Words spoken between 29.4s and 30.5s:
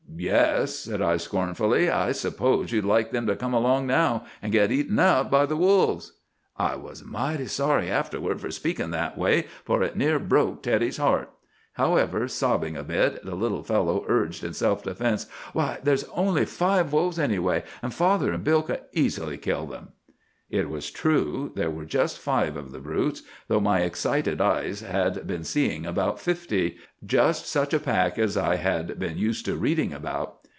to reading about.